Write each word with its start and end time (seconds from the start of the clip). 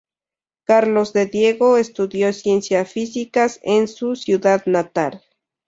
Carlos 0.63 1.13
de 1.13 1.27
Diego 1.27 1.77
estudió 1.77 2.33
Ciencias 2.33 2.91
Físicas 2.91 3.59
en 3.61 3.87
su 3.87 4.15
ciudad 4.15 4.65
natal. 4.65 5.21